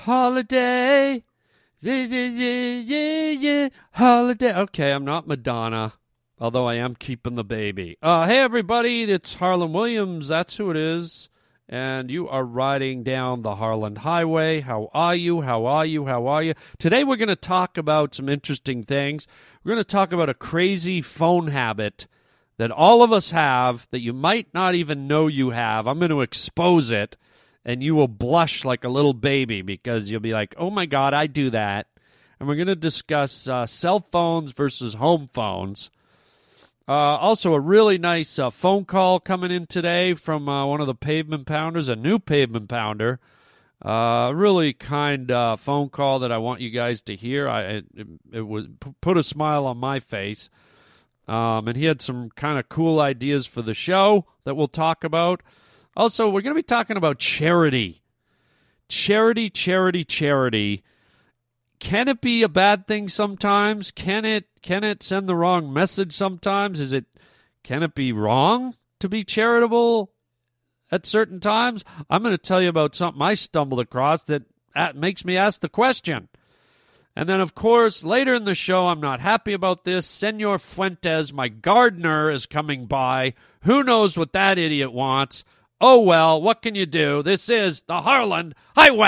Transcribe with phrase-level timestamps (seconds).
[0.00, 1.22] holiday.
[1.80, 4.54] Yeah, yeah, yeah, yeah, holiday.
[4.54, 5.94] Okay, I'm not Madonna,
[6.38, 7.96] although I am keeping the baby.
[8.02, 10.28] Uh, hey, everybody, it's Harland Williams.
[10.28, 11.28] That's who it is.
[11.68, 14.60] And you are riding down the Harland Highway.
[14.60, 15.42] How are you?
[15.42, 16.06] How are you?
[16.06, 16.54] How are you?
[16.78, 19.26] Today, we're going to talk about some interesting things.
[19.62, 22.08] We're going to talk about a crazy phone habit
[22.56, 25.86] that all of us have that you might not even know you have.
[25.86, 27.16] I'm going to expose it
[27.64, 31.14] and you will blush like a little baby because you'll be like, oh my God,
[31.14, 31.86] I do that.
[32.38, 35.90] And we're going to discuss uh, cell phones versus home phones.
[36.88, 40.88] Uh, also, a really nice uh, phone call coming in today from uh, one of
[40.88, 43.20] the pavement pounders, a new pavement pounder.
[43.82, 47.48] Uh, really kind uh, phone call that I want you guys to hear.
[47.48, 47.86] I it,
[48.32, 48.66] it was
[49.00, 50.50] put a smile on my face,
[51.28, 55.02] um, and he had some kind of cool ideas for the show that we'll talk
[55.04, 55.42] about.
[56.00, 58.00] Also, we're going to be talking about charity.
[58.88, 60.82] Charity, charity, charity.
[61.78, 63.90] Can it be a bad thing sometimes?
[63.90, 66.80] Can it can it send the wrong message sometimes?
[66.80, 67.04] Is it
[67.62, 70.10] can it be wrong to be charitable
[70.90, 71.84] at certain times?
[72.08, 74.44] I'm going to tell you about something I stumbled across that
[74.94, 76.30] makes me ask the question.
[77.14, 80.06] And then, of course, later in the show, I'm not happy about this.
[80.06, 83.34] Senor Fuentes, my gardener, is coming by.
[83.64, 85.44] Who knows what that idiot wants?
[85.82, 87.22] Oh well, what can you do?
[87.22, 88.98] This is the Harland Highway.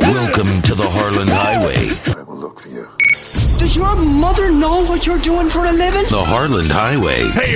[0.00, 1.90] Welcome to the Harland Highway.
[2.06, 2.88] I will look for you.
[3.60, 6.10] Does your mother know what you're doing for a living?
[6.10, 7.28] The Harland Highway.
[7.28, 7.54] Hey,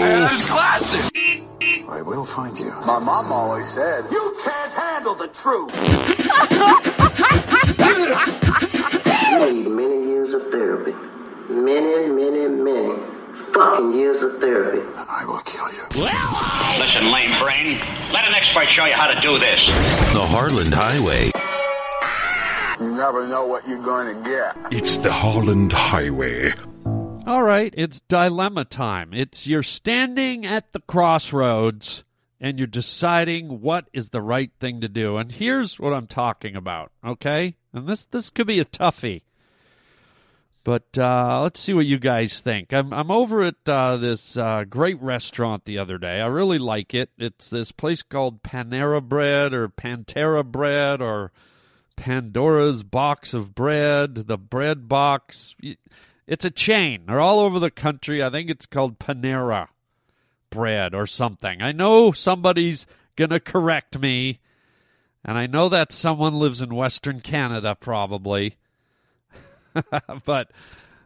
[0.00, 1.44] That's classic.
[1.86, 2.70] I will find you.
[2.86, 5.74] My mom always said, "You can't handle the truth."
[9.28, 10.94] You need many years of therapy.
[11.48, 13.17] Many, many, many
[13.52, 14.80] fucking years of therapy.
[14.96, 15.84] I will kill you.
[16.78, 17.78] Listen, lame brain.
[18.12, 19.66] Let an expert show you how to do this.
[20.12, 21.30] The Harland Highway.
[22.80, 24.72] You never know what you're going to get.
[24.72, 26.52] It's the Harland Highway.
[27.26, 29.12] All right, it's dilemma time.
[29.12, 32.04] It's you're standing at the crossroads
[32.40, 35.16] and you're deciding what is the right thing to do.
[35.16, 37.56] And here's what I'm talking about, okay?
[37.72, 39.22] And this this could be a toughie.
[40.68, 42.74] But uh, let's see what you guys think.
[42.74, 46.20] I'm I'm over at uh, this uh, great restaurant the other day.
[46.20, 47.08] I really like it.
[47.16, 51.32] It's this place called Panera Bread or Pantera Bread or
[51.96, 55.56] Pandora's Box of Bread, the Bread Box.
[56.26, 57.04] It's a chain.
[57.06, 58.22] They're all over the country.
[58.22, 59.68] I think it's called Panera
[60.50, 61.62] Bread or something.
[61.62, 62.86] I know somebody's
[63.16, 64.40] gonna correct me,
[65.24, 68.58] and I know that someone lives in Western Canada probably.
[70.24, 70.50] but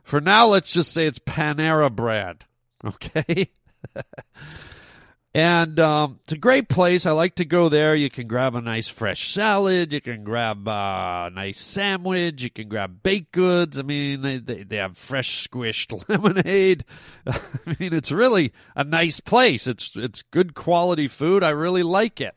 [0.02, 2.44] for now, let's just say it's Panera Bread.
[2.84, 3.50] Okay.
[5.34, 7.06] and um, it's a great place.
[7.06, 7.94] I like to go there.
[7.94, 9.92] You can grab a nice fresh salad.
[9.92, 12.42] You can grab a nice sandwich.
[12.42, 13.78] You can grab baked goods.
[13.78, 16.84] I mean, they, they, they have fresh squished lemonade.
[17.26, 19.66] I mean, it's really a nice place.
[19.66, 21.44] It's it's good quality food.
[21.44, 22.34] I really like it.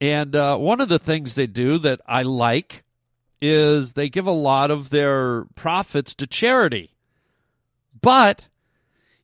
[0.00, 2.81] And uh, one of the things they do that I like
[3.42, 6.94] is they give a lot of their profits to charity.
[8.00, 8.46] But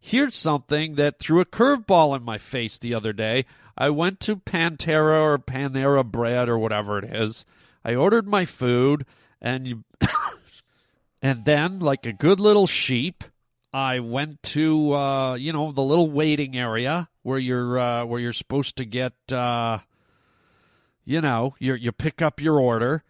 [0.01, 3.47] here's something that threw a curveball in my face the other day.
[3.77, 7.45] I went to Pantera or Panera Bread or whatever it is.
[7.85, 9.07] I ordered my food
[9.41, 9.85] and you
[11.23, 13.23] and then like a good little sheep,
[13.73, 18.33] I went to uh, you know the little waiting area where you're uh, where you're
[18.33, 19.79] supposed to get uh,
[21.05, 23.05] you know you you pick up your order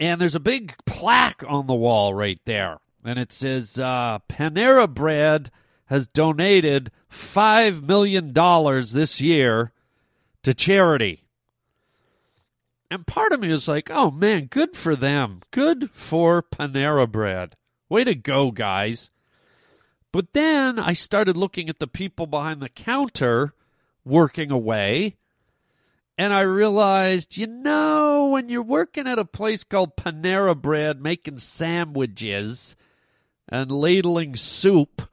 [0.00, 2.78] and there's a big plaque on the wall right there.
[3.04, 5.50] And it says uh, Panera Bread
[5.86, 9.72] has donated $5 million this year
[10.42, 11.24] to charity.
[12.90, 15.42] And part of me is like, oh man, good for them.
[15.50, 17.56] Good for Panera Bread.
[17.88, 19.10] Way to go, guys.
[20.12, 23.52] But then I started looking at the people behind the counter
[24.04, 25.16] working away,
[26.16, 31.38] and I realized, you know, when you're working at a place called Panera Bread making
[31.38, 32.76] sandwiches
[33.48, 35.10] and ladling soup,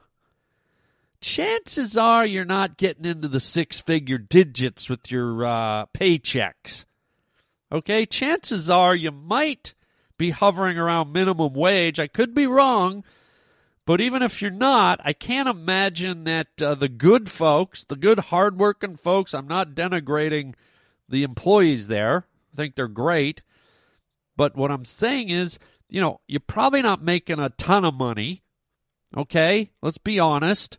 [1.20, 6.86] chances are you're not getting into the six figure digits with your uh, paychecks.
[7.72, 8.06] Okay?
[8.06, 9.74] Chances are you might
[10.18, 12.00] be hovering around minimum wage.
[12.00, 13.04] I could be wrong.
[13.88, 18.20] But even if you're not, I can't imagine that uh, the good folks, the good
[18.20, 20.54] hardworking folks, I'm not denigrating
[21.12, 22.26] the employees there.
[22.54, 23.44] I think they're great.
[24.36, 28.44] But what I'm saying is, you know, you're probably not making a ton of money.
[29.16, 29.72] Okay?
[29.82, 30.78] Let's be honest.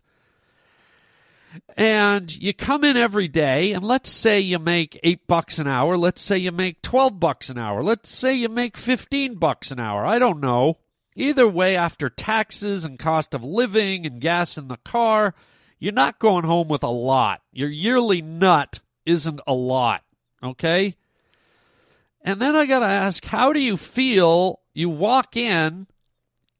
[1.77, 5.97] and you come in every day and let's say you make 8 bucks an hour,
[5.97, 9.79] let's say you make 12 bucks an hour, let's say you make 15 bucks an
[9.79, 10.05] hour.
[10.05, 10.79] I don't know.
[11.15, 15.35] Either way after taxes and cost of living and gas in the car,
[15.79, 17.41] you're not going home with a lot.
[17.51, 20.02] Your yearly nut isn't a lot,
[20.43, 20.95] okay?
[22.21, 25.87] And then I got to ask, how do you feel you walk in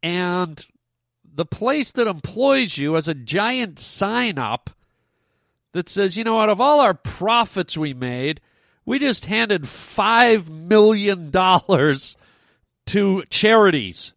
[0.01, 0.65] and
[1.35, 4.69] the place that employs you has a giant sign up
[5.71, 8.39] that says, you know, out of all our profits we made,
[8.85, 11.31] we just handed $5 million
[12.85, 14.13] to charities,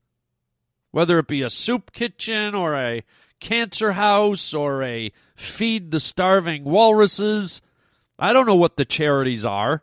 [0.91, 3.05] whether it be a soup kitchen or a
[3.41, 7.61] cancer house or a feed the starving walruses.
[8.19, 9.83] I don't know what the charities are.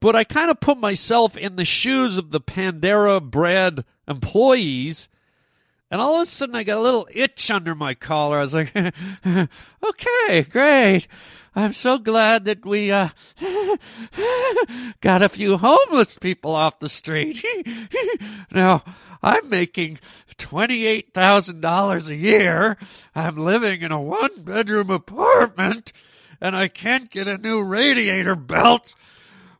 [0.00, 5.08] But I kind of put myself in the shoes of the Panera Bread employees
[5.94, 8.38] and all of a sudden, I got a little itch under my collar.
[8.38, 8.74] I was like,
[9.24, 11.06] okay, great.
[11.54, 13.10] I'm so glad that we uh,
[15.00, 17.44] got a few homeless people off the street.
[18.50, 18.82] now,
[19.22, 20.00] I'm making
[20.36, 22.76] $28,000 a year.
[23.14, 25.92] I'm living in a one bedroom apartment,
[26.40, 28.94] and I can't get a new radiator belt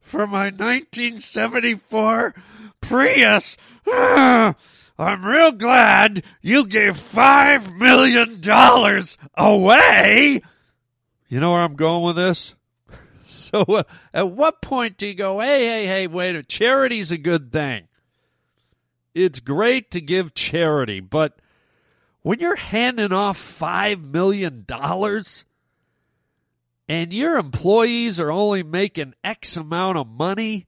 [0.01, 2.35] for my 1974
[2.81, 3.57] Prius.
[3.87, 10.41] I'm real glad you gave five million dollars away.
[11.29, 12.55] You know where I'm going with this?
[13.27, 13.83] So, uh,
[14.13, 17.89] at what point do you go, hey, hey, hey, wait, a charity's a good thing?
[19.15, 21.39] It's great to give charity, but
[22.23, 25.45] when you're handing off five million dollars
[26.89, 30.67] and your employees are only making X amount of money,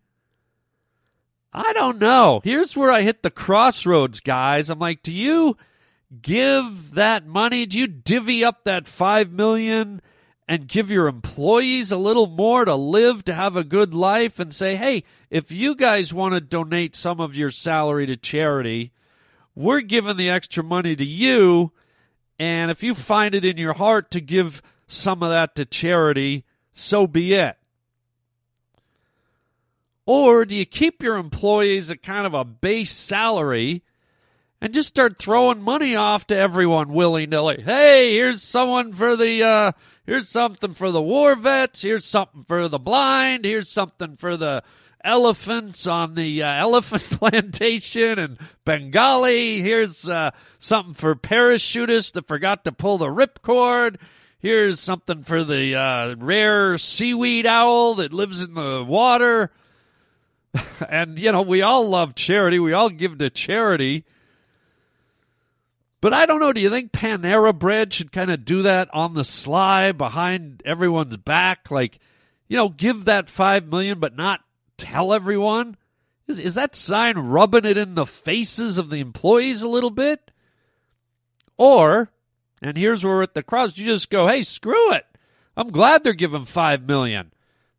[1.53, 2.41] I don't know.
[2.45, 4.69] Here's where I hit the crossroads, guys.
[4.71, 5.57] I'm like, do you
[6.21, 7.67] give that money?
[7.67, 10.01] Do you divvy up that five million
[10.49, 14.55] and give your employees a little more to live, to have a good life, and
[14.55, 18.93] say, hey, if you guys want to donate some of your salary to charity,
[19.55, 21.73] we're giving the extra money to you.
[22.39, 26.45] And if you find it in your heart to give some of that to charity,
[26.73, 27.57] so be it.
[30.05, 33.83] Or do you keep your employees at kind of a base salary
[34.61, 37.61] and just start throwing money off to everyone willy nilly?
[37.63, 39.73] Hey, here's someone for the, uh,
[40.07, 41.83] here's something for the war vets.
[41.83, 43.45] Here's something for the blind.
[43.45, 44.63] Here's something for the
[45.03, 49.61] elephants on the uh, elephant plantation in Bengali.
[49.61, 50.31] Here's uh,
[50.61, 53.97] something for parachutists that forgot to pull the ripcord.
[54.47, 59.51] Here's something for the uh, rare seaweed owl that lives in the water.
[60.89, 62.61] and, you know, we all love charity.
[62.61, 64.05] We all give to charity.
[66.01, 66.53] But I don't know.
[66.53, 71.17] Do you think Panera Bread should kind of do that on the sly behind everyone's
[71.17, 71.69] back?
[71.69, 71.99] Like,
[72.47, 74.43] you know, give that five million, but not
[74.77, 75.77] tell everyone?
[76.29, 80.31] Is, is that sign rubbing it in the faces of the employees a little bit?
[81.57, 82.13] Or,
[82.67, 85.07] and here's where at the cross, you just go, hey, screw it.
[85.57, 87.33] I'm glad they're giving five million.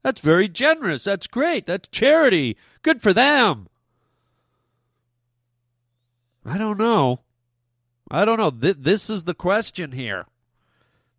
[0.03, 1.03] That's very generous.
[1.03, 1.65] That's great.
[1.65, 2.57] That's charity.
[2.81, 3.67] Good for them.
[6.45, 7.19] I don't know.
[8.09, 8.49] I don't know.
[8.49, 10.25] This is the question here.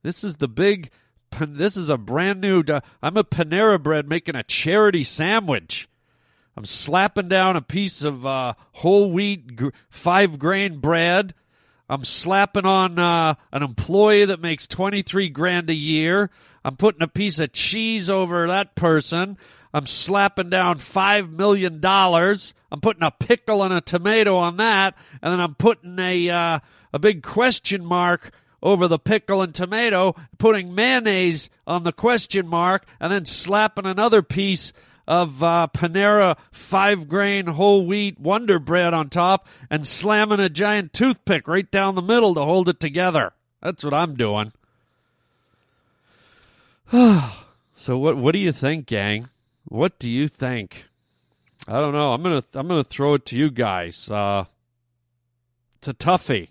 [0.02, 0.90] This is the big.
[1.38, 2.64] This is a brand new.
[3.02, 5.86] I'm a Panera Bread making a charity sandwich.
[6.56, 9.60] I'm slapping down a piece of uh, whole wheat
[9.90, 11.34] five grain bread.
[11.88, 16.30] I'm slapping on uh, an employee that makes 23 grand a year.
[16.64, 19.38] I'm putting a piece of cheese over that person.
[19.72, 21.84] I'm slapping down $5 million.
[21.84, 24.94] I'm putting a pickle and a tomato on that.
[25.22, 26.58] And then I'm putting a, uh,
[26.92, 32.84] a big question mark over the pickle and tomato, putting mayonnaise on the question mark,
[33.00, 34.72] and then slapping another piece
[35.08, 40.92] of uh, Panera five grain whole wheat Wonder Bread on top, and slamming a giant
[40.92, 43.32] toothpick right down the middle to hold it together.
[43.62, 44.52] That's what I'm doing.
[46.92, 49.30] so what what do you think, gang?
[49.64, 50.84] What do you think?
[51.66, 52.12] I don't know.
[52.12, 54.10] I'm gonna I'm gonna throw it to you guys.
[54.10, 54.44] Uh,
[55.78, 56.50] it's a toughie.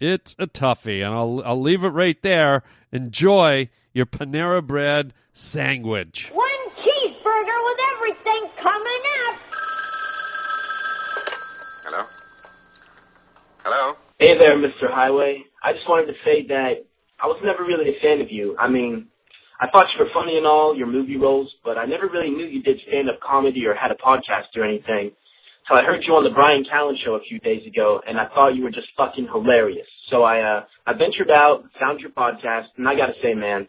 [0.00, 2.64] It's a toughie, and I'll I'll leave it right there.
[2.90, 6.32] Enjoy your Panera Bread sandwich.
[6.34, 6.55] With
[8.06, 9.36] everything coming up.
[11.84, 12.04] Hello.
[13.64, 13.94] Hello.
[14.18, 14.92] Hey there, Mr.
[14.92, 15.42] Highway.
[15.62, 16.86] I just wanted to say that
[17.20, 18.56] I was never really a fan of you.
[18.58, 19.08] I mean,
[19.60, 22.46] I thought you were funny and all, your movie roles, but I never really knew
[22.46, 25.10] you did stand up comedy or had a podcast or anything.
[25.68, 28.28] So I heard you on the Bryan Callen show a few days ago, and I
[28.28, 29.88] thought you were just fucking hilarious.
[30.10, 33.66] So I uh, I ventured out, found your podcast, and I gotta say, man,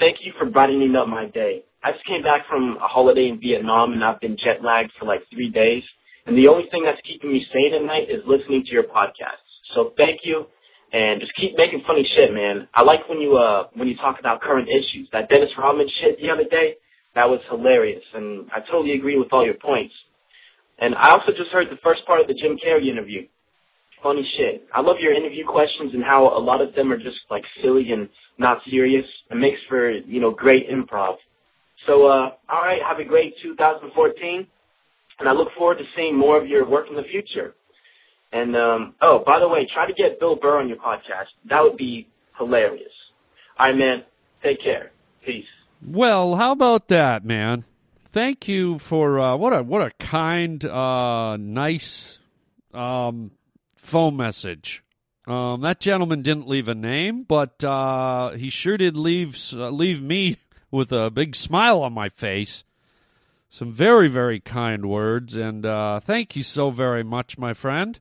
[0.00, 1.64] thank you for brightening up my day.
[1.84, 5.04] I just came back from a holiday in Vietnam, and I've been jet lagged for
[5.04, 5.82] like three days.
[6.26, 9.44] And the only thing that's keeping me sane at night is listening to your podcasts.
[9.76, 10.46] So thank you,
[10.94, 12.66] and just keep making funny shit, man.
[12.72, 15.08] I like when you uh when you talk about current issues.
[15.12, 16.76] That Dennis Rodman shit the other day,
[17.14, 19.92] that was hilarious, and I totally agree with all your points.
[20.78, 23.28] And I also just heard the first part of the Jim Carrey interview.
[24.02, 24.66] Funny shit.
[24.74, 27.92] I love your interview questions and how a lot of them are just like silly
[27.92, 29.06] and not serious.
[29.30, 31.16] It makes for, you know, great improv.
[31.86, 34.46] So, uh, alright, have a great 2014.
[35.18, 37.54] And I look forward to seeing more of your work in the future.
[38.32, 41.30] And, um, oh, by the way, try to get Bill Burr on your podcast.
[41.48, 42.92] That would be hilarious.
[43.58, 44.02] Alright, man.
[44.42, 44.90] Take care.
[45.24, 45.44] Peace.
[45.86, 47.64] Well, how about that, man?
[48.10, 52.18] Thank you for uh, what a what a kind, uh, nice
[52.72, 53.32] um,
[53.76, 54.84] phone message.
[55.26, 60.02] Um, that gentleman didn't leave a name, but uh, he sure did leave uh, leave
[60.02, 60.36] me
[60.74, 62.64] with a big smile on my face.
[63.48, 68.00] Some very very kind words, and uh, thank you so very much, my friend.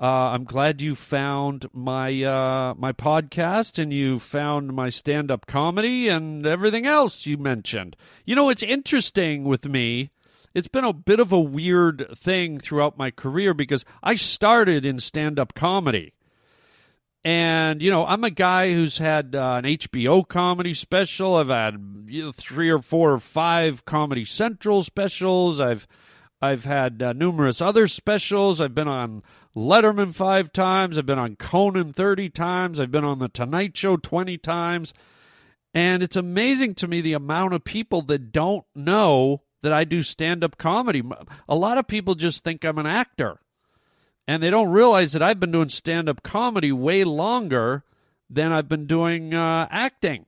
[0.00, 5.46] Uh, I'm glad you found my uh, my podcast and you found my stand up
[5.46, 7.96] comedy and everything else you mentioned.
[8.24, 10.10] You know, it's interesting with me.
[10.54, 15.00] It's been a bit of a weird thing throughout my career because I started in
[15.00, 16.12] stand up comedy.
[17.24, 21.36] And, you know, I'm a guy who's had uh, an HBO comedy special.
[21.36, 25.60] I've had you know, three or four or five Comedy Central specials.
[25.60, 25.86] I've
[26.40, 28.60] I've had uh, numerous other specials.
[28.60, 29.22] I've been on
[29.56, 30.96] Letterman five times.
[30.96, 32.78] I've been on Conan 30 times.
[32.78, 34.94] I've been on The Tonight Show 20 times.
[35.74, 40.02] And it's amazing to me the amount of people that don't know that I do
[40.02, 41.02] stand up comedy.
[41.48, 43.40] A lot of people just think I'm an actor.
[44.28, 47.82] And they don't realize that I've been doing stand up comedy way longer
[48.30, 50.26] than I've been doing uh, acting.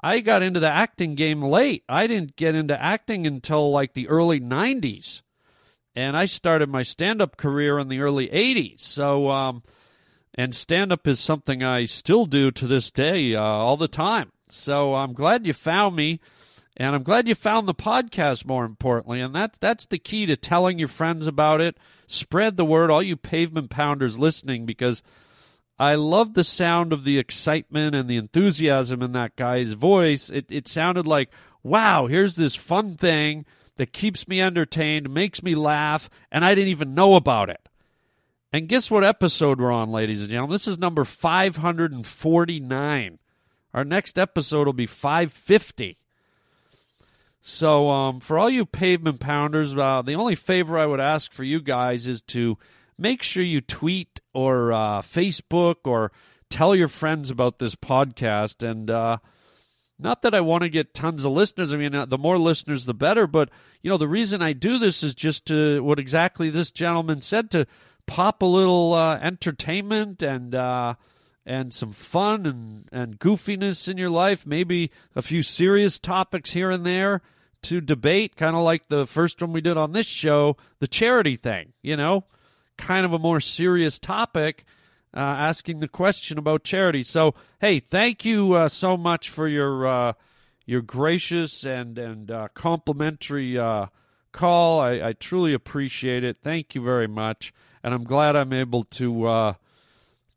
[0.00, 1.82] I got into the acting game late.
[1.88, 5.22] I didn't get into acting until like the early 90s
[5.94, 8.80] and I started my stand up career in the early 80s.
[8.80, 9.62] So, um,
[10.34, 14.30] and stand up is something I still do to this day uh, all the time.
[14.48, 16.20] So I'm glad you found me.
[16.76, 19.20] And I'm glad you found the podcast more importantly.
[19.20, 21.76] And that's that's the key to telling your friends about it.
[22.10, 25.00] Spread the word, all you pavement pounders listening, because
[25.78, 30.28] I love the sound of the excitement and the enthusiasm in that guy's voice.
[30.28, 31.30] It it sounded like,
[31.62, 36.70] wow, here's this fun thing that keeps me entertained, makes me laugh, and I didn't
[36.70, 37.68] even know about it.
[38.52, 40.54] And guess what episode we're on, ladies and gentlemen?
[40.54, 43.18] This is number 549.
[43.72, 45.99] Our next episode will be 550.
[47.42, 51.42] So, um, for all you pavement pounders, uh, the only favor I would ask for
[51.42, 52.58] you guys is to
[52.98, 56.12] make sure you tweet or uh, Facebook or
[56.50, 58.68] tell your friends about this podcast.
[58.68, 59.18] And uh,
[59.98, 61.72] not that I want to get tons of listeners.
[61.72, 63.26] I mean, uh, the more listeners, the better.
[63.26, 63.48] But,
[63.80, 67.50] you know, the reason I do this is just to what exactly this gentleman said
[67.52, 67.66] to
[68.06, 70.94] pop a little uh, entertainment and, uh,
[71.50, 76.70] and some fun and, and goofiness in your life, maybe a few serious topics here
[76.70, 77.22] and there
[77.62, 81.34] to debate, kind of like the first one we did on this show, the charity
[81.34, 82.22] thing, you know,
[82.78, 84.64] kind of a more serious topic
[85.12, 87.02] uh, asking the question about charity.
[87.02, 90.12] So, hey, thank you uh, so much for your uh,
[90.66, 93.86] your gracious and and uh, complimentary uh,
[94.30, 94.78] call.
[94.78, 96.36] I, I, truly appreciate it.
[96.44, 97.52] Thank you very much,
[97.82, 99.56] and I'm glad I'm able to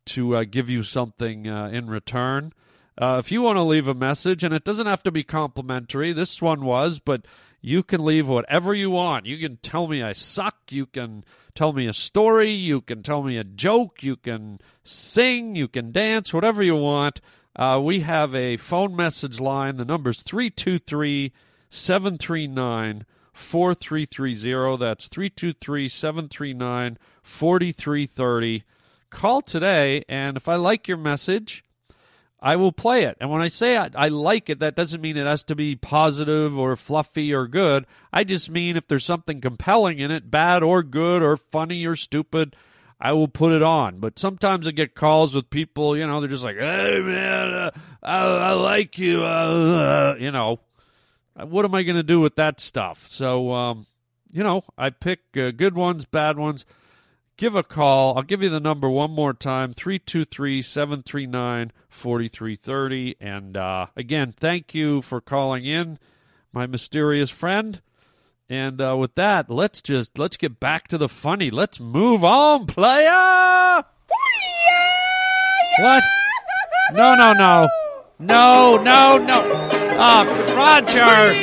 [0.06, 2.54] uh, to give you something in return.
[3.00, 6.42] if you want to leave a message, and it doesn't have to be complimentary, this
[6.42, 7.26] one was, but
[7.66, 9.26] you can leave whatever you want.
[9.26, 10.58] You can tell me I suck.
[10.70, 11.24] You can
[11.56, 12.52] tell me a story.
[12.52, 14.04] You can tell me a joke.
[14.04, 15.56] You can sing.
[15.56, 17.22] You can dance, whatever you want.
[17.56, 19.78] Uh, we have a phone message line.
[19.78, 21.32] The number's 323
[21.70, 24.78] 739 4330.
[24.78, 28.64] That's 323 739 4330.
[29.14, 31.64] Call today, and if I like your message,
[32.42, 33.16] I will play it.
[33.22, 35.76] And when I say I, I, like it, that doesn't mean it has to be
[35.78, 37.86] positive or fluffy or good.
[38.12, 41.96] I just mean if there's something compelling in it, bad or good or funny or
[41.96, 42.56] stupid,
[43.00, 44.00] I will put it on.
[44.00, 47.72] But sometimes I get calls with people, you know, they're just like, hey, man, uh,
[48.02, 49.24] I, I, like you.
[49.24, 50.60] Uh, uh, you know,
[51.36, 53.08] what am I going to do with that stuff?
[53.10, 53.86] So, um,
[54.32, 56.66] you know, I pick uh, good ones, bad ones
[57.38, 58.16] give a call.
[58.16, 63.16] I'll give you the number one more time 323 739 4330.
[63.20, 66.00] And uh, again, thank you for calling in,
[66.52, 67.82] my mysterious friend.
[68.50, 71.50] And uh, with that, let's just let's get back to the funny.
[71.50, 73.84] Let's move on, player.
[75.80, 76.04] What?
[76.94, 77.70] No, no, no,
[78.20, 79.42] no, no, no.
[79.98, 80.26] Uh,
[80.56, 81.34] Roger.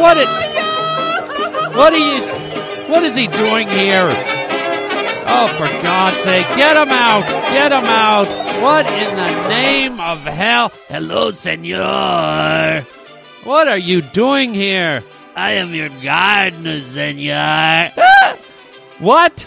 [0.00, 0.16] What?
[0.16, 0.28] It,
[1.76, 2.22] what are you?
[2.90, 4.33] What is he doing here?
[5.26, 7.22] Oh, for God's sake, get him out!
[7.52, 8.28] Get him out!
[8.62, 10.70] What in the name of hell?
[10.88, 12.84] Hello, senor.
[13.44, 15.02] What are you doing here?
[15.34, 17.90] I am your gardener, senor.
[18.98, 19.46] what?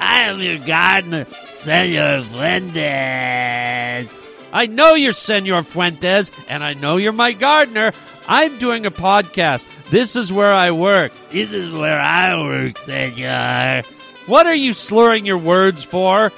[0.00, 4.18] I am your gardener, senor Fuentes.
[4.52, 7.92] I know you're Senor Fuentes, and I know you're my gardener.
[8.28, 9.64] I'm doing a podcast.
[9.90, 11.12] This is where I work.
[11.30, 13.82] This is where I work, senor.
[14.26, 16.32] What are you slurring your words for?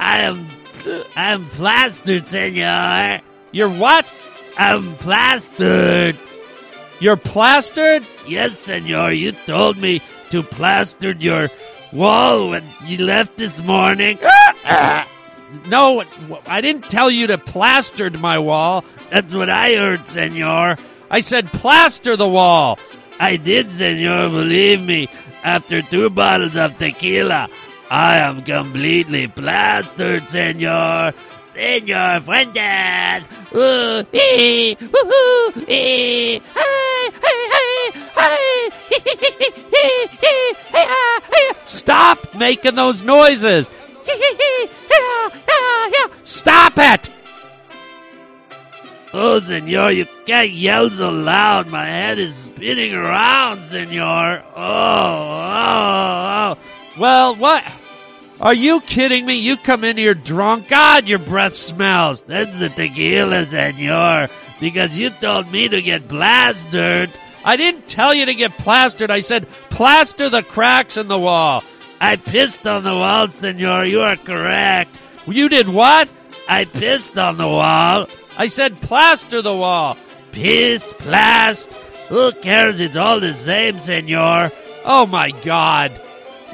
[0.00, 0.46] I am.
[1.16, 3.20] I'm plastered, senor.
[3.52, 4.06] You're what?
[4.56, 6.18] I'm plastered.
[7.00, 8.04] You're plastered?
[8.26, 9.12] Yes, senor.
[9.12, 11.48] You told me to plaster your
[11.92, 14.18] wall when you left this morning.
[15.68, 16.02] no,
[16.46, 18.84] I didn't tell you to plastered my wall.
[19.10, 20.76] That's what I heard, senor.
[21.10, 22.78] I said plaster the wall.
[23.20, 24.28] I did, senor.
[24.28, 25.08] Believe me.
[25.48, 27.48] After two bottles of tequila,
[27.90, 31.14] I am completely plastered, senor.
[31.54, 33.28] Senor Fuentes.
[36.54, 36.78] Ah.
[41.64, 43.70] Stop making those noises.
[44.06, 46.06] Yeah, yeah, yeah.
[46.24, 47.07] Stop it.
[49.14, 51.68] Oh, senor, you can't yell so loud.
[51.68, 54.42] My head is spinning around, senor.
[54.54, 56.58] Oh, oh, oh.
[56.98, 57.64] Well, what?
[58.40, 59.34] Are you kidding me?
[59.34, 60.68] You come in here drunk.
[60.68, 62.22] God, your breath smells.
[62.22, 64.28] That's the tequila, senor.
[64.60, 67.10] Because you told me to get plastered.
[67.44, 69.10] I didn't tell you to get plastered.
[69.10, 71.64] I said plaster the cracks in the wall.
[72.00, 73.84] I pissed on the wall, senor.
[73.84, 74.90] You are correct.
[75.26, 76.08] You did what?
[76.48, 78.06] I pissed on the wall.
[78.38, 79.96] I said plaster the wall.
[80.30, 81.72] Piss, plast.
[82.08, 82.80] Who cares?
[82.80, 84.52] It's all the same, senor.
[84.84, 85.90] Oh my god.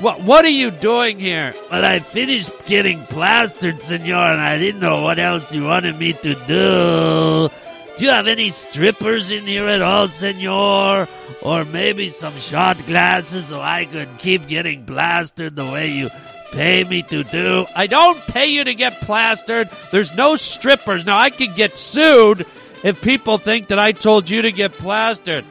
[0.00, 1.54] What what are you doing here?
[1.70, 6.14] Well, I finished getting plastered, senor, and I didn't know what else you wanted me
[6.14, 7.50] to do.
[7.96, 11.06] Do you have any strippers in here at all, senor?
[11.42, 16.08] Or maybe some shot glasses so I could keep getting plastered the way you
[16.54, 17.66] pay me to do.
[17.74, 19.68] I don't pay you to get plastered.
[19.90, 21.04] There's no strippers.
[21.04, 22.46] Now, I could get sued
[22.82, 25.44] if people think that I told you to get plastered.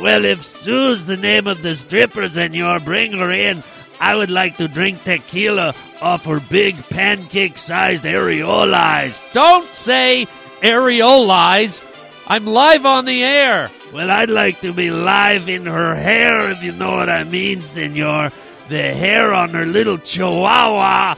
[0.00, 3.62] Well, if Sue's the name of the stripper, senor, bring her in.
[4.00, 9.20] I would like to drink tequila off her big pancake sized areolas.
[9.32, 10.28] Don't say
[10.60, 11.84] areolas.
[12.28, 13.70] I'm live on the air.
[13.92, 17.62] Well, I'd like to be live in her hair, if you know what I mean,
[17.62, 18.30] senor.
[18.68, 21.14] The hair on her little chihuahua.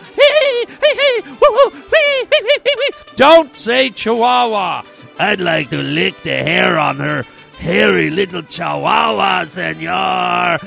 [3.17, 4.85] Don't say chihuahua.
[5.19, 7.25] I'd like to lick the hair on her
[7.59, 10.59] hairy little chihuahua, senor.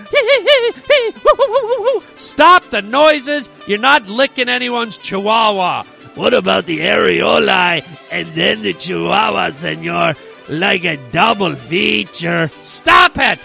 [2.17, 3.49] Stop the noises.
[3.65, 5.83] You're not licking anyone's chihuahua.
[6.15, 10.15] What about the areoli and then the chihuahua, senor?
[10.49, 12.51] Like a double feature.
[12.63, 13.39] Stop it!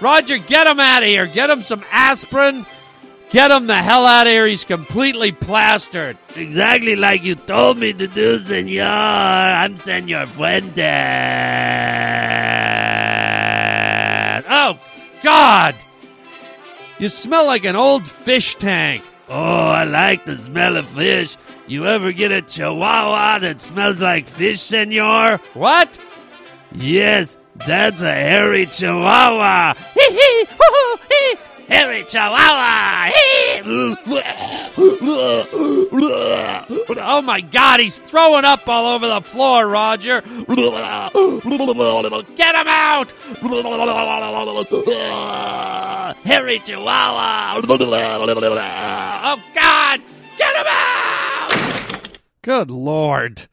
[0.00, 1.26] Roger, get him out of here.
[1.26, 2.64] Get him some aspirin.
[3.30, 4.46] Get him the hell out of here.
[4.46, 6.16] He's completely plastered.
[6.34, 8.82] Exactly like you told me to do, senor.
[8.82, 10.84] I'm Senor Fuentes.
[14.50, 14.78] Oh,
[15.22, 15.74] God!
[16.98, 19.04] You smell like an old fish tank.
[19.28, 21.36] Oh, I like the smell of fish.
[21.66, 25.36] You ever get a chihuahua that smells like fish, senor?
[25.52, 25.98] What?
[26.72, 29.74] Yes, that's a hairy chihuahua.
[29.94, 30.46] Hee hee.
[31.68, 33.12] Hairy chihuahua.
[37.00, 40.22] oh my god, he's throwing up all over the floor, Roger.
[40.22, 40.38] Get
[42.54, 43.10] him out!
[46.24, 47.60] Hairy chihuahua.
[49.24, 50.00] Oh god,
[50.38, 52.18] get him out!
[52.40, 53.48] Good lord.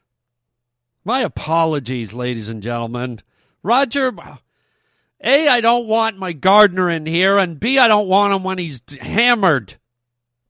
[1.04, 3.20] My apologies, ladies and gentlemen.
[3.66, 4.14] Roger,
[5.20, 8.58] A, I don't want my gardener in here, and B, I don't want him when
[8.58, 9.74] he's hammered.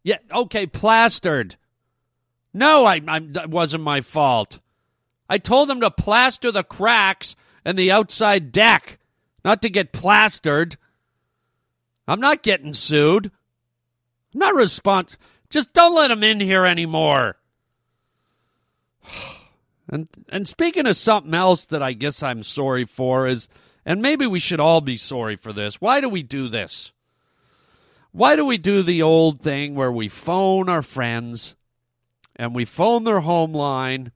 [0.02, 1.56] Yeah, okay, plastered.
[2.52, 4.60] No, I, I, wasn't my fault.
[5.30, 8.98] I told him to plaster the cracks in the outside deck,
[9.42, 10.76] not to get plastered.
[12.06, 13.30] I'm not getting sued.
[14.34, 15.16] I'm not respons.
[15.48, 17.38] Just don't let him in here anymore.
[19.88, 23.48] And and speaking of something else that I guess I'm sorry for is
[23.88, 25.80] And maybe we should all be sorry for this.
[25.80, 26.90] Why do we do this?
[28.10, 31.54] Why do we do the old thing where we phone our friends
[32.34, 34.10] and we phone their home line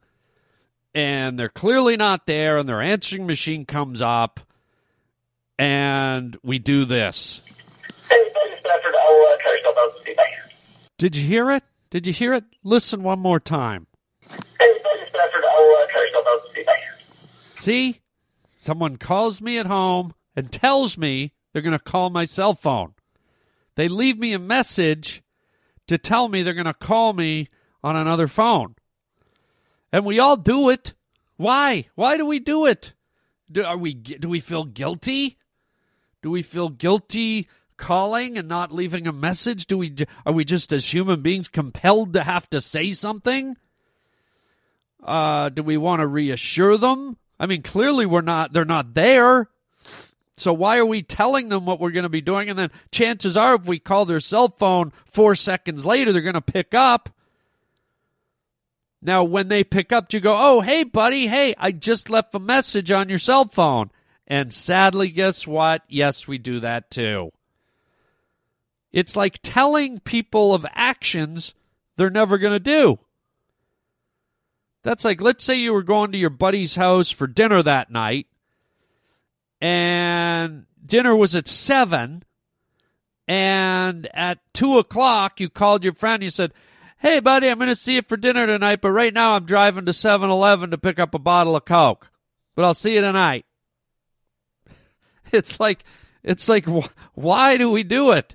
[0.92, 4.40] and they're clearly not there and their answering machine comes up
[5.56, 7.42] and we do this?
[10.98, 11.62] Did you hear it?
[11.90, 12.44] Did you hear it?
[12.64, 13.86] Listen one more time.
[17.60, 18.00] See?
[18.48, 22.94] Someone calls me at home and tells me they're going to call my cell phone.
[23.74, 25.22] They leave me a message
[25.86, 27.48] to tell me they're going to call me
[27.84, 28.76] on another phone.
[29.92, 30.94] And we all do it.
[31.36, 31.88] Why?
[31.96, 32.94] Why do we do it?
[33.52, 35.36] Do, are we do we feel guilty?
[36.22, 37.46] Do we feel guilty
[37.76, 39.66] calling and not leaving a message?
[39.66, 39.94] Do we
[40.24, 43.56] are we just as human beings compelled to have to say something?
[45.02, 47.16] Uh, do we want to reassure them?
[47.40, 48.52] I mean, clearly we're not.
[48.52, 49.48] They're not there.
[50.36, 52.50] So why are we telling them what we're going to be doing?
[52.50, 56.34] And then chances are, if we call their cell phone four seconds later, they're going
[56.34, 57.08] to pick up.
[59.02, 62.38] Now, when they pick up, you go, "Oh, hey, buddy, hey, I just left a
[62.38, 63.90] message on your cell phone."
[64.26, 65.82] And sadly, guess what?
[65.88, 67.32] Yes, we do that too.
[68.92, 71.54] It's like telling people of actions
[71.96, 72.98] they're never going to do.
[74.82, 78.26] That's like, let's say you were going to your buddy's house for dinner that night,
[79.60, 82.22] and dinner was at 7,
[83.28, 86.52] and at 2 o'clock, you called your friend, you said,
[86.98, 89.86] Hey, buddy, I'm going to see you for dinner tonight, but right now I'm driving
[89.86, 92.10] to 7 Eleven to pick up a bottle of Coke.
[92.54, 93.46] But I'll see you tonight.
[95.32, 95.84] It's like,
[96.24, 96.66] it's like,
[97.14, 98.34] why do we do it?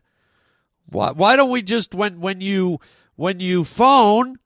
[0.85, 2.79] Why, why don't we just, when, when you,
[3.17, 4.37] when you phone,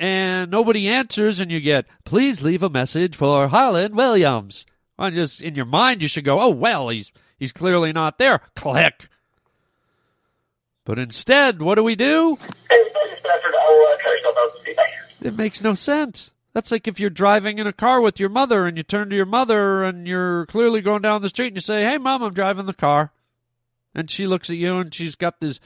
[0.00, 4.64] and nobody answers and you get, please leave a message for Harland Williams.
[4.98, 8.40] Well, just in your mind, you should go, oh, well, he's, he's clearly not there.
[8.56, 9.10] Click.
[10.86, 12.38] But instead, what do we do?
[15.20, 16.32] It makes no sense.
[16.54, 19.16] That's like if you're driving in a car with your mother and you turn to
[19.16, 22.32] your mother and you're clearly going down the street and you say, Hey, mom, I'm
[22.32, 23.12] driving the car.
[23.94, 25.60] And she looks at you and she's got this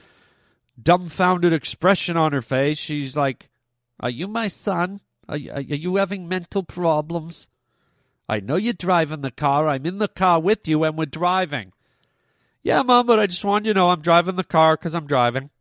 [0.81, 2.77] dumbfounded expression on her face.
[2.77, 3.49] She's like,
[3.99, 5.01] Are you my son?
[5.27, 7.47] Are, are you having mental problems?
[8.27, 9.67] I know you're driving the car.
[9.67, 11.71] I'm in the car with you and we're driving.
[12.63, 15.07] Yeah, Mom, but I just want you to know I'm driving the car because I'm
[15.07, 15.51] driving.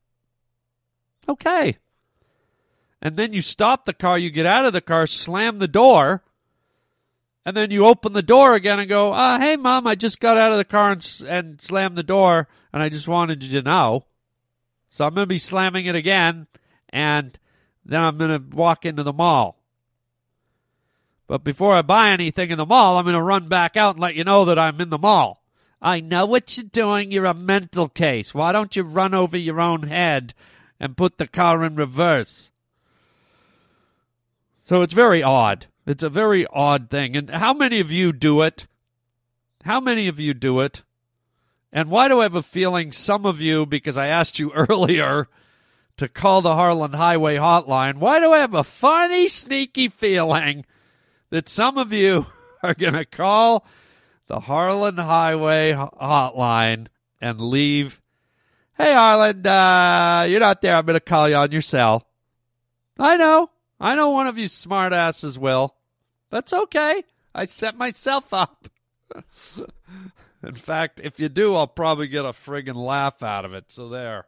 [1.29, 1.77] Okay.
[3.03, 6.23] And then you stop the car, you get out of the car, slam the door,
[7.45, 10.39] and then you open the door again and go, uh, hey, Mom, I just got
[10.39, 13.63] out of the car and, and slammed the door, and I just wanted you to
[13.63, 14.07] know.
[14.89, 16.47] So I'm going to be slamming it again,
[16.89, 17.39] and
[17.85, 19.59] then I'm going to walk into the mall.
[21.27, 24.03] But before I buy anything in the mall, I'm going to run back out and
[24.03, 25.43] let you know that I'm in the mall.
[25.81, 27.11] I know what you're doing.
[27.11, 28.35] You're a mental case.
[28.35, 30.35] Why don't you run over your own head
[30.81, 32.51] and put the car in reverse?
[34.59, 35.67] So it's very odd.
[35.87, 37.17] It's a very odd thing.
[37.17, 38.67] And how many of you do it?
[39.65, 40.83] How many of you do it?
[41.73, 45.29] And why do I have a feeling some of you, because I asked you earlier
[45.97, 50.65] to call the Harland Highway hotline, why do I have a funny, sneaky feeling
[51.31, 52.27] that some of you
[52.63, 53.67] are going to call
[54.27, 56.89] the Harland Highway hotline
[57.21, 58.01] and leave?
[58.77, 60.75] Hey, Harland, uh, you're not there.
[60.75, 62.07] I'm going to call you on your cell.
[62.99, 63.51] I know.
[63.81, 65.75] I know one of you smartasses will.
[66.31, 67.05] That's okay.
[67.35, 68.69] I set myself up.
[70.43, 73.71] In fact, if you do, I'll probably get a friggin' laugh out of it.
[73.71, 74.27] So there.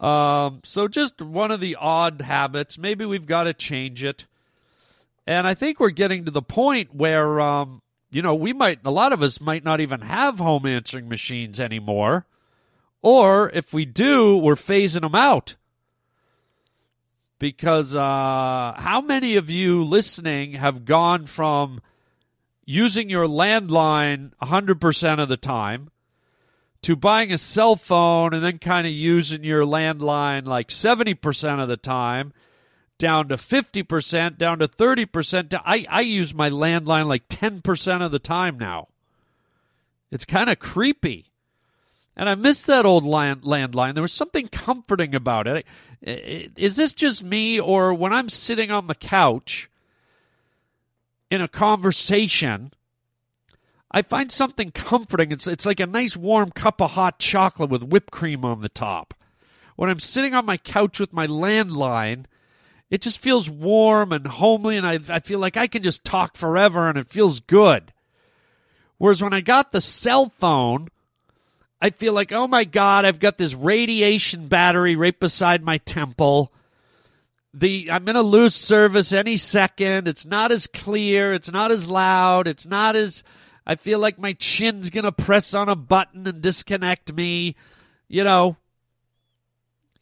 [0.00, 2.76] Um, so just one of the odd habits.
[2.78, 4.26] Maybe we've got to change it.
[5.26, 8.90] And I think we're getting to the point where, um, you know, we might, a
[8.90, 12.26] lot of us might not even have home answering machines anymore.
[13.00, 15.56] Or if we do, we're phasing them out
[17.42, 21.80] because uh, how many of you listening have gone from
[22.64, 25.90] using your landline 100% of the time
[26.82, 31.68] to buying a cell phone and then kind of using your landline like 70% of
[31.68, 32.32] the time
[32.98, 38.12] down to 50% down to 30% to, I, I use my landline like 10% of
[38.12, 38.88] the time now
[40.10, 41.32] it's kind of creepy
[42.16, 43.94] and I miss that old land, landline.
[43.94, 45.66] There was something comforting about it.
[46.02, 49.70] Is this just me, or when I'm sitting on the couch
[51.30, 52.72] in a conversation,
[53.92, 55.32] I find something comforting.
[55.32, 58.68] It's, it's like a nice warm cup of hot chocolate with whipped cream on the
[58.68, 59.14] top.
[59.76, 62.24] When I'm sitting on my couch with my landline,
[62.90, 66.36] it just feels warm and homely, and I, I feel like I can just talk
[66.36, 67.92] forever, and it feels good.
[68.98, 70.88] Whereas when I got the cell phone,
[71.80, 76.52] I feel like, oh my God, I've got this radiation battery right beside my temple.
[77.52, 80.06] The I'm gonna lose service any second.
[80.06, 83.24] It's not as clear, it's not as loud, it's not as
[83.66, 87.56] I feel like my chin's gonna press on a button and disconnect me.
[88.08, 88.56] You know.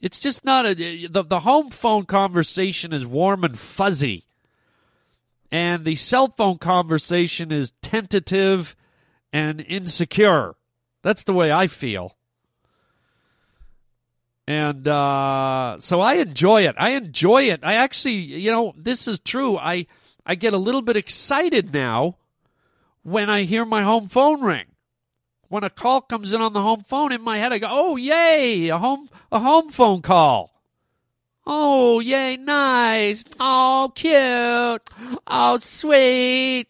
[0.01, 4.25] It's just not a the, the home phone conversation is warm and fuzzy.
[5.53, 8.77] And the cell phone conversation is tentative
[9.33, 10.55] and insecure.
[11.03, 12.16] That's the way I feel.
[14.46, 16.75] And uh, so I enjoy it.
[16.79, 17.61] I enjoy it.
[17.62, 19.57] I actually, you know, this is true.
[19.57, 19.87] I
[20.25, 22.16] I get a little bit excited now
[23.02, 24.66] when I hear my home phone ring.
[25.48, 27.96] When a call comes in on the home phone in my head, I go, "Oh,
[27.96, 28.68] yay!
[28.68, 30.62] A home a home phone call."
[31.46, 33.24] Oh, yay, nice.
[33.40, 34.88] Oh, cute.
[35.26, 36.68] Oh, sweet.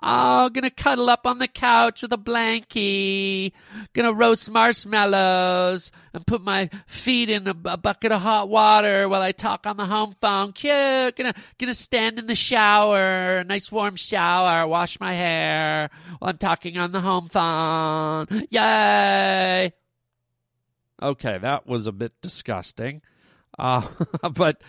[0.00, 3.52] Oh, gonna cuddle up on the couch with a blankie.
[3.94, 9.22] Gonna roast marshmallows and put my feet in a, a, bucket of hot water while
[9.22, 10.52] I talk on the home phone.
[10.52, 11.16] Cute.
[11.16, 16.78] Gonna gonna stand in the shower, nice warm shower, wash my hair while I'm talking
[16.78, 18.46] on the home phone.
[18.50, 19.72] Yay!
[21.02, 23.02] Okay, that was a bit disgusting.
[23.58, 23.88] Uh,
[24.32, 24.62] but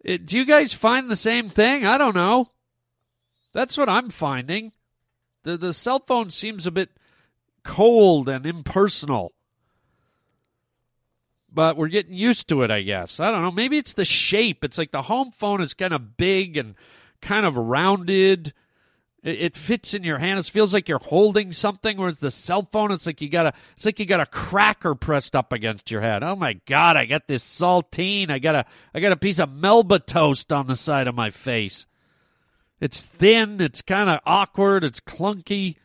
[0.00, 1.86] it, do you guys find the same thing?
[1.86, 2.50] I don't know.
[3.54, 4.72] That's what I'm finding.
[5.44, 6.90] The the cell phone seems a bit
[7.62, 9.32] cold and impersonal.
[11.50, 13.20] But we're getting used to it, I guess.
[13.20, 13.52] I don't know.
[13.52, 14.64] Maybe it's the shape.
[14.64, 16.74] It's like the home phone is kind of big and
[17.22, 18.52] kind of rounded.
[19.22, 20.40] It, it fits in your hand.
[20.40, 21.96] It feels like you're holding something.
[21.96, 24.96] Whereas the cell phone, it's like you got a, it's like you got a cracker
[24.96, 26.24] pressed up against your head.
[26.24, 26.96] Oh my god!
[26.96, 28.30] I got this saltine.
[28.30, 31.30] I got a, I got a piece of Melba toast on the side of my
[31.30, 31.86] face.
[32.84, 35.76] It's thin, it's kind of awkward, it's clunky.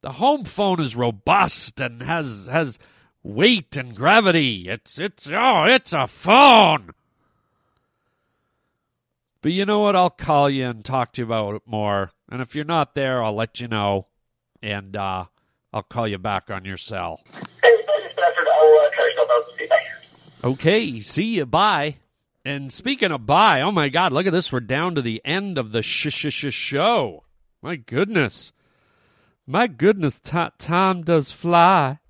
[0.00, 2.78] The home phone is robust and has has
[3.24, 4.68] weight and gravity.
[4.68, 6.92] It's it's oh, it's a phone.
[9.42, 9.96] But you know what?
[9.96, 12.12] I'll call you and talk to you about it more.
[12.30, 14.06] And if you're not there, I'll let you know,
[14.62, 15.24] and uh,
[15.72, 17.24] I'll call you back on your cell.
[20.44, 21.44] Okay, see you.
[21.44, 21.96] Bye.
[22.44, 24.52] And speaking of bye, oh my God, look at this.
[24.52, 27.24] We're down to the end of the sh sh sh show.
[27.62, 28.52] My goodness.
[29.46, 32.00] My goodness, t- time does fly.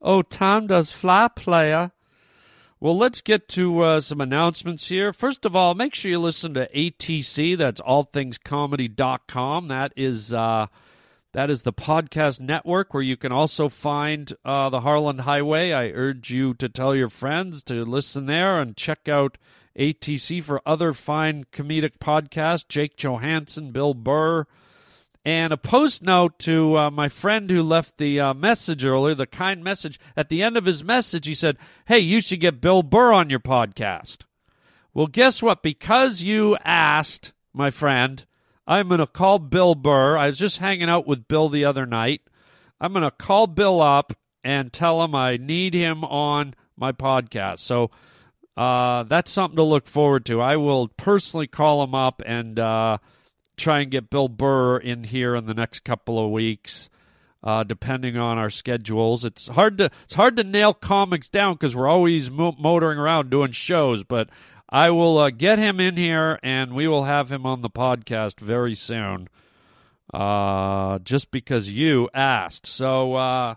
[0.00, 1.92] Oh, time does fly, player.
[2.80, 5.12] Well, let's get to uh, some announcements here.
[5.12, 7.56] First of all, make sure you listen to ATC.
[7.56, 9.68] That's allthingscomedy.com.
[9.68, 10.66] That is uh,
[11.32, 15.72] that is the podcast network where you can also find uh, the Harland Highway.
[15.72, 19.38] I urge you to tell your friends to listen there and check out
[19.78, 24.46] ATC for other fine comedic podcasts Jake Johannsen, Bill Burr.
[25.24, 29.26] And a post note to uh, my friend who left the uh, message earlier, the
[29.26, 30.00] kind message.
[30.16, 33.30] At the end of his message, he said, Hey, you should get Bill Burr on
[33.30, 34.24] your podcast.
[34.92, 35.62] Well, guess what?
[35.62, 38.24] Because you asked, my friend,
[38.66, 40.16] I'm going to call Bill Burr.
[40.16, 42.22] I was just hanging out with Bill the other night.
[42.80, 47.60] I'm going to call Bill up and tell him I need him on my podcast.
[47.60, 47.90] So
[48.56, 50.40] uh, that's something to look forward to.
[50.40, 52.98] I will personally call him up and uh,
[53.56, 56.90] try and get Bill Burr in here in the next couple of weeks,
[57.42, 59.24] uh, depending on our schedules.
[59.24, 63.30] It's hard to it's hard to nail comics down because we're always mo- motoring around
[63.30, 64.04] doing shows.
[64.04, 64.28] But
[64.68, 68.40] I will uh, get him in here, and we will have him on the podcast
[68.40, 69.28] very soon.
[70.12, 72.66] Uh, just because you asked.
[72.66, 73.54] So uh,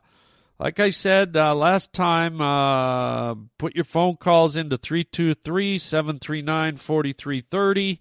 [0.59, 7.99] like I said uh, last time, uh, put your phone calls into 323 739 4330,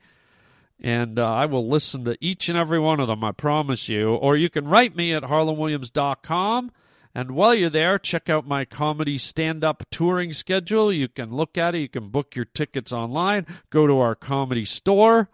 [0.81, 4.14] and uh, I will listen to each and every one of them, I promise you.
[4.14, 6.71] Or you can write me at harlandwilliams.com.
[7.17, 10.93] And while you're there, check out my comedy stand up touring schedule.
[10.93, 14.64] You can look at it, you can book your tickets online, go to our comedy
[14.64, 15.29] store.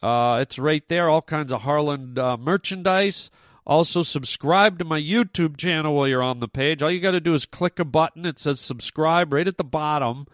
[0.00, 3.30] Uh, it's right there, all kinds of Harland uh, merchandise.
[3.66, 6.82] Also, subscribe to my YouTube channel while you're on the page.
[6.82, 8.24] All you got to do is click a button.
[8.24, 10.26] It says subscribe right at the bottom,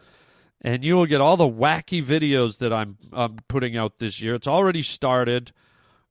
[0.61, 4.35] and you will get all the wacky videos that I'm, I'm putting out this year.
[4.35, 5.53] It's already started.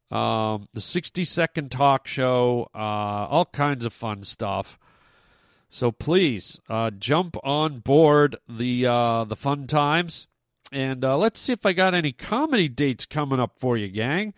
[0.09, 4.79] Um, the 60 second talk show, uh, all kinds of fun stuff.
[5.69, 10.27] So please uh, jump on board the uh, the fun times,
[10.69, 14.33] and uh, let's see if I got any comedy dates coming up for you, gang.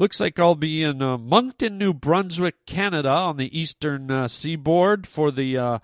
[0.00, 5.08] Looks like I'll be in uh, Moncton, New Brunswick, Canada, on the eastern uh, seaboard
[5.08, 5.78] for the uh,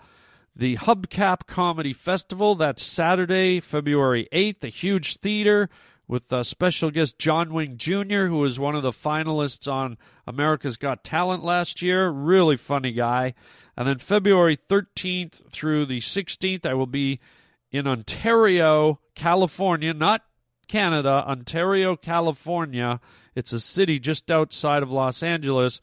[0.54, 2.54] the Hubcap Comedy Festival.
[2.54, 4.62] That's Saturday, February eighth.
[4.62, 5.68] A huge theater
[6.06, 9.98] with uh, special guest John Wing Jr., who was one of the finalists on
[10.28, 12.08] America's Got Talent last year.
[12.08, 13.34] Really funny guy.
[13.76, 17.18] And then February 13th through the 16th, I will be
[17.72, 20.22] in Ontario, California, not
[20.68, 23.00] Canada, Ontario, California.
[23.34, 25.80] It's a city just outside of Los Angeles,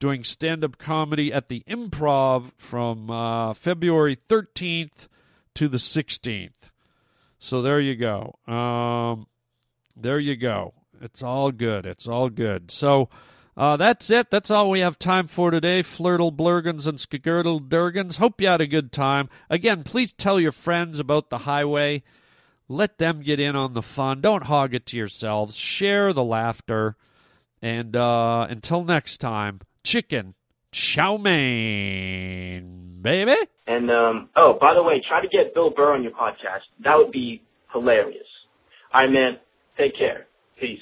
[0.00, 5.08] doing stand up comedy at the Improv from uh, February 13th
[5.54, 6.70] to the 16th.
[7.38, 8.38] So there you go.
[8.52, 9.26] Um,
[9.96, 10.74] there you go.
[11.00, 11.86] It's all good.
[11.86, 12.70] It's all good.
[12.70, 13.08] So
[13.56, 14.30] uh, that's it.
[14.30, 15.82] That's all we have time for today.
[15.82, 18.16] Flirtle blurgans and skagurtle durgans.
[18.16, 19.28] Hope you had a good time.
[19.50, 22.02] Again, please tell your friends about the highway.
[22.68, 24.20] Let them get in on the fun.
[24.20, 25.56] Don't hog it to yourselves.
[25.56, 26.96] Share the laughter.
[27.62, 30.34] And uh, until next time, chicken
[30.72, 33.36] chow mein, baby.
[33.66, 36.62] And um, oh, by the way, try to get Bill Burr on your podcast.
[36.84, 38.26] That would be hilarious.
[38.92, 39.38] All right, man.
[39.76, 40.26] Take care.
[40.58, 40.80] Peace.